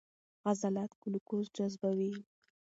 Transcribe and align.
عضلات 0.49 0.91
ګلوکوز 1.01 1.45
جذبوي. 1.55 2.11